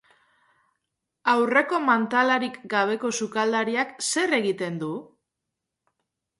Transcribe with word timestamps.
Aurreko 1.33 1.81
mantalarik 1.89 2.57
gabeko 2.73 3.13
sukaldariak 3.21 3.95
zer 4.09 4.37
egiten 4.41 4.83
du? 4.85 4.93